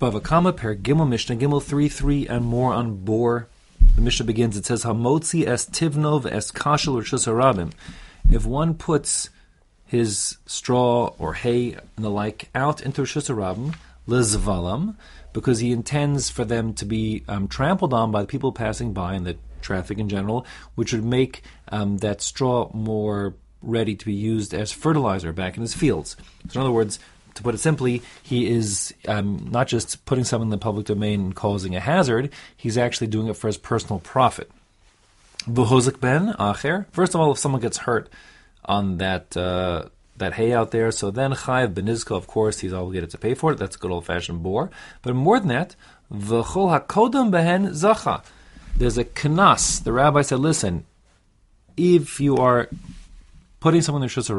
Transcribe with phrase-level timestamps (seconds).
[0.00, 3.48] Bava Kamma Perek Gimel Mishnah Gimel three three and more on bor.
[3.96, 4.56] The Mishnah begins.
[4.56, 7.72] It says Hamotzi es tivnov es kashel or harabim.
[8.30, 9.28] If one puts
[9.84, 13.74] his straw or hay and the like out into Rishus Harabim
[14.08, 14.96] lizvalam
[15.34, 19.12] because he intends for them to be um, trampled on by the people passing by
[19.12, 20.46] and the traffic in general,
[20.76, 25.60] which would make um, that straw more ready to be used as fertilizer back in
[25.60, 26.16] his fields.
[26.48, 26.98] So, in other words,
[27.34, 31.20] to put it simply, he is um, not just putting something in the public domain
[31.20, 34.50] and causing a hazard, he's actually doing it for his personal profit.
[35.48, 36.86] V'hozik ben acher.
[36.92, 38.08] First of all, if someone gets hurt
[38.64, 39.86] on that uh,
[40.18, 43.52] that hay out there, so then chayiv benizka, of course, he's obligated to pay for
[43.52, 43.58] it.
[43.58, 44.70] That's good old fashioned bor.
[45.02, 45.76] But more than that,
[46.12, 48.22] v'chol hakodam behen zacha.
[48.76, 49.82] There's a knas.
[49.82, 50.84] The rabbi said, listen,
[51.76, 52.68] if you are
[53.60, 54.30] putting someone in the Shus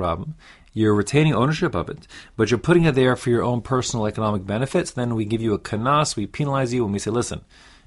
[0.74, 4.46] you're retaining ownership of it, but you're putting it there for your own personal economic
[4.46, 7.42] benefits, then we give you a kanas, we penalize you, and we say, listen,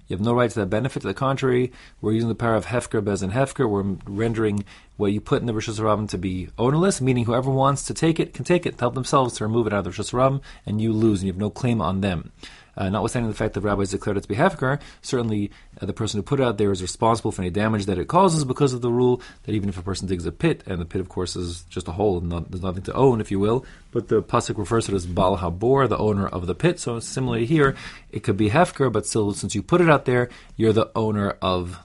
[0.07, 1.01] you have no right to that benefit.
[1.01, 3.69] To the contrary, we're using the power of Hefker Beis Din Hefker.
[3.69, 4.65] We're rendering
[4.99, 8.21] what you put in the Reshus Harabim to be ownerless, meaning whoever wants to take
[8.21, 10.81] it can take it, help themselves to remove it out of the Reshus Harabim, and
[10.81, 12.33] you lose, and you have no claim on them.
[12.77, 16.19] Uh, notwithstanding the fact that rabbis declared it to be hefker, certainly uh, the person
[16.19, 18.81] who put it out there is responsible for any damage that it causes because of
[18.81, 21.37] the rule that even if a person digs a pit, and the pit, of course,
[21.37, 24.23] is just a hole and not, there's nothing to own, if you will, but the
[24.23, 26.81] pasuk refers to it as Baal Habor, the owner of the pit.
[26.81, 27.77] So similarly here,
[28.11, 31.37] it could be hefker, but still, since you put it out there, you're the owner
[31.41, 31.79] of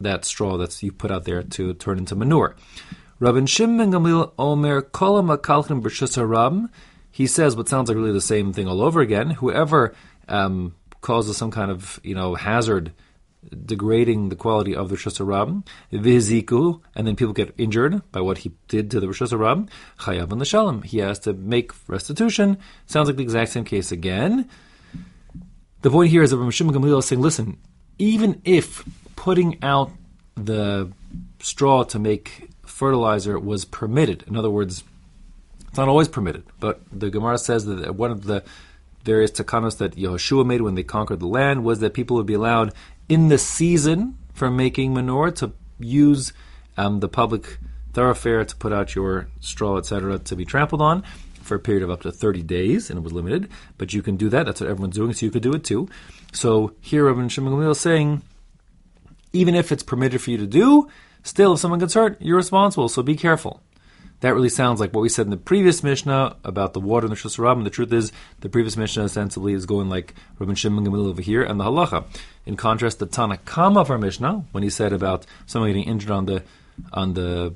[0.00, 2.54] that straw that you put out there to turn into manure.
[3.20, 6.68] Rabban Shimon Gamliel Omer Kol Hamekalkelin Birshus
[7.10, 9.30] He says what sounds like really the same thing all over again.
[9.30, 9.94] Whoever
[10.28, 12.92] um, causes some kind of you know hazard,
[13.50, 15.06] degrading the quality of the Rosh
[15.92, 19.68] viziku, and then people get injured by what he did to the Reshus Harabim,
[20.00, 20.82] chayav and l'shalem.
[20.82, 22.58] He has to make restitution.
[22.86, 24.48] Sounds like the exact same case again.
[25.82, 27.58] The point here is that Rav Gamliel is saying, listen,
[27.98, 29.92] even if putting out
[30.34, 30.90] the
[31.40, 34.82] straw to make fertilizer was permitted, in other words,
[35.68, 38.42] it's not always permitted, but the Gemara says that one of the
[39.06, 42.34] various takanos that Yehoshua made when they conquered the land was that people would be
[42.34, 42.74] allowed
[43.08, 46.32] in the season for making manure to use
[46.76, 47.58] um, the public
[47.92, 51.02] thoroughfare to put out your straw, etc., to be trampled on
[51.40, 53.48] for a period of up to 30 days, and it was limited.
[53.78, 54.44] But you can do that.
[54.44, 55.88] That's what everyone's doing, so you could do it too.
[56.32, 58.22] So here, Rabbi Shimon Gamliel is saying,
[59.32, 60.88] even if it's permitted for you to do,
[61.22, 62.88] still, if someone gets hurt, you're responsible.
[62.88, 63.62] So be careful.
[64.20, 67.10] That really sounds like what we said in the previous Mishnah about the water in
[67.10, 70.86] the Shus And the truth is, the previous Mishnah ostensibly is going like Rabbi Shimon
[70.86, 72.04] Gamliel over here and the Halacha.
[72.46, 76.10] In contrast, the Tanna Kamma of our Mishnah, when he said about someone getting injured
[76.10, 76.42] on the
[76.92, 77.54] on the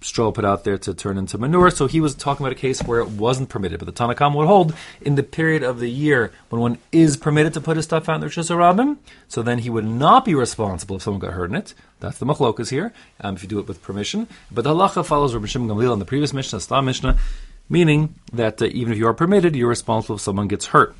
[0.00, 1.70] straw put out there to turn into manure.
[1.70, 4.36] So he was talking about a case where it wasn't permitted, but the Tanna Kamma
[4.36, 7.84] would hold in the period of the year when one is permitted to put his
[7.84, 8.96] stuff out in the Rosh
[9.28, 11.74] so then he would not be responsible if someone got hurt in it.
[12.00, 14.28] That's the machlokas here, um, if you do it with permission.
[14.50, 17.18] But the halacha follows Rabbi Shimon Gamliel in the previous Mishnah, Stam Mishnah,
[17.68, 20.94] meaning that uh, even if you are permitted, you're responsible if someone gets hurt.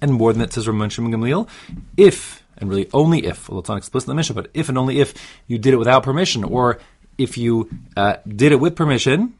[0.00, 1.48] And more than that, says Rabbi Shimon Gamliel,
[1.96, 4.78] if and really only if, well, it's not explicit in the Mishnah, but if and
[4.78, 5.14] only if
[5.46, 6.78] you did it without permission, or
[7.18, 9.34] if you uh, did it with permission,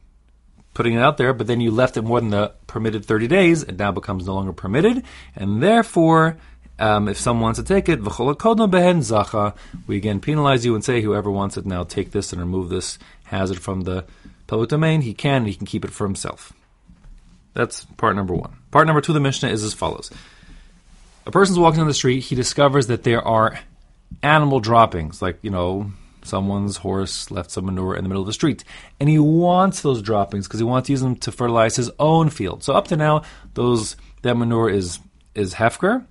[0.74, 3.62] putting it out there, but then you left it more than the permitted 30 days,
[3.62, 5.02] it now becomes no longer permitted,
[5.34, 6.36] and therefore,
[6.78, 8.00] um, if someone wants to take it,
[9.86, 12.98] we again penalize you and say, whoever wants it now, take this and remove this
[13.24, 14.04] hazard from the
[14.46, 15.00] public domain.
[15.00, 16.52] He can, he can keep it for himself.
[17.54, 18.54] That's part number one.
[18.70, 20.10] Part number two the Mishnah is as follows.
[21.24, 23.58] A person's walking down the street, he discovers that there are
[24.22, 25.90] animal droppings, like, you know,
[26.26, 28.64] someone's horse left some manure in the middle of the street.
[29.00, 32.30] And he wants those droppings because he wants to use them to fertilize his own
[32.30, 32.62] field.
[32.62, 33.22] So up to now,
[33.54, 34.98] those that manure is
[35.34, 36.06] is hefker.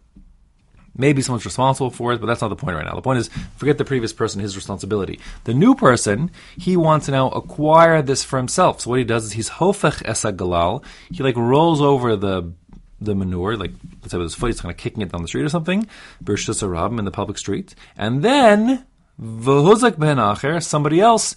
[0.97, 2.95] Maybe someone's responsible for it, but that's not the point right now.
[2.95, 5.19] The point is, forget the previous person, his responsibility.
[5.43, 8.79] The new person, he wants to now acquire this for himself.
[8.79, 10.85] So what he does is he's hofech es hagalal.
[11.11, 12.53] He like rolls over the
[13.01, 13.71] the manure, like
[14.01, 15.87] let's say with his foot, he's kind of kicking it down the street or something,
[16.23, 18.85] birshus in the public street, and then
[19.21, 21.35] V'huzak ben somebody else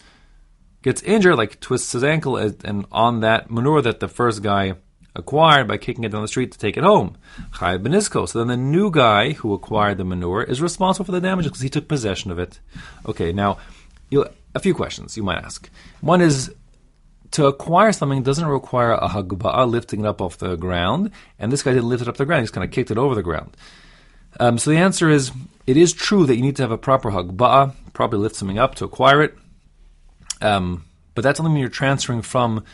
[0.82, 4.74] gets injured, like twists his ankle, and on that manure that the first guy
[5.14, 7.16] acquired by kicking it down the street to take it home.
[7.54, 8.28] Chayav benisko.
[8.28, 11.60] So then the new guy who acquired the manure is responsible for the damage because
[11.60, 12.60] he took possession of it.
[13.06, 13.58] Okay, now
[14.54, 15.68] a few questions you might ask.
[16.00, 16.54] One is
[17.32, 21.62] to acquire something doesn't require a hagba'ah lifting it up off the ground, and this
[21.62, 23.56] guy didn't lift it up the ground; he's kind of kicked it over the ground.
[24.40, 25.32] Um, so the answer is
[25.66, 28.74] it is true that you need to have a proper hagba'ah, probably lift something up
[28.76, 29.36] to acquire it.
[30.40, 30.84] Um,
[31.14, 32.64] but that's only when you're transferring from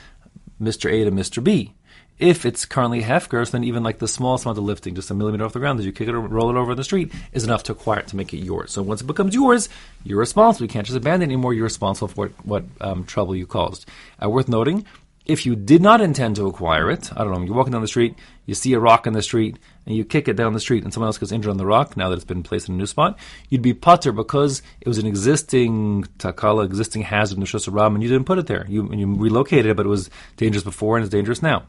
[0.60, 0.90] Mr.
[0.92, 1.42] A to Mr.
[1.42, 1.72] B.
[2.18, 5.44] If it's currently hefker, then even like the smallest amount of lifting, just a millimeter
[5.44, 7.42] off the ground, as you kick it or roll it over in the street, is
[7.42, 8.70] enough to acquire it to make it yours.
[8.70, 9.68] So once it becomes yours,
[10.04, 10.64] you're responsible.
[10.64, 11.54] You can't just abandon it anymore.
[11.54, 13.86] You're responsible for what, what um, trouble you caused.
[14.22, 14.86] Uh, worth noting,
[15.26, 17.88] if you did not intend to acquire it, I don't know, you're walking down the
[17.88, 20.84] street, you see a rock in the street, and you kick it down the street,
[20.84, 22.78] and someone else gets injured on the rock, now that it's been placed in a
[22.78, 23.18] new spot,
[23.48, 28.02] you'd be patur because it was an existing takala, existing hazard in the Shus and
[28.02, 28.66] you didn't put it there.
[28.68, 31.64] You, you relocated it, but it was dangerous before and it's dangerous now.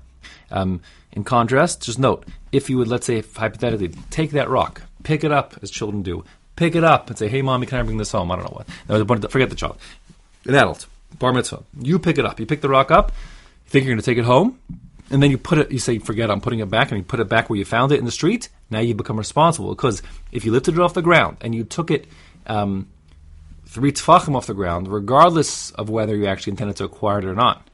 [0.51, 0.81] Um,
[1.13, 5.31] in contrast, just note, if you would, let's say, hypothetically, take that rock, pick it
[5.31, 6.25] up, as children do,
[6.55, 8.31] pick it up and say, hey, mommy, can I bring this home?
[8.31, 9.07] I don't know what.
[9.07, 9.77] No, forget the child.
[10.45, 10.87] An adult,
[11.17, 11.63] bar mitzvah.
[11.79, 12.39] You pick it up.
[12.39, 13.11] You pick the rock up,
[13.65, 14.59] you think you're going to take it home,
[15.09, 17.19] and then you put it, you say, forget, I'm putting it back, and you put
[17.19, 18.49] it back where you found it in the street.
[18.69, 20.01] Now you become responsible because
[20.31, 22.07] if you lifted it off the ground and you took it
[22.47, 22.87] um,
[23.67, 27.35] three tefachim off the ground, regardless of whether you actually intended to acquire it or
[27.35, 27.67] not,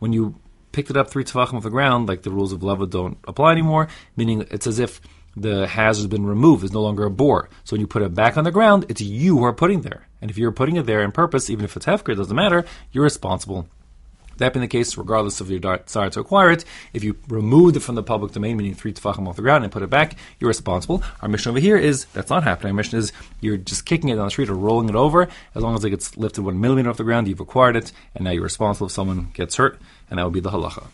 [0.00, 0.34] when you
[0.72, 3.52] picked it up three tefachim off the ground, like the rules of leva don't apply
[3.52, 5.00] anymore, meaning it's as if
[5.36, 6.64] the hazard has been removed.
[6.64, 7.48] It's no longer a bor.
[7.64, 10.08] So when you put it back on the ground, it's you who are putting there.
[10.20, 12.64] And if you're putting it there in purpose, even if it's hefker, it doesn't matter,
[12.90, 13.68] you're responsible
[14.42, 17.80] that being the case, regardless of your desire to acquire it, if you removed it
[17.80, 20.48] from the public domain, meaning three tefachim off the ground, and put it back, you're
[20.48, 21.02] responsible.
[21.20, 22.72] Our Mishnah over here is that's not happening.
[22.72, 25.28] Our Mishnah is you're just kicking it down the street or rolling it over.
[25.54, 28.24] As long as it gets lifted one millimeter off the ground, you've acquired it, and
[28.24, 29.78] now you're responsible if someone gets hurt,
[30.10, 30.86] and that would be the halacha.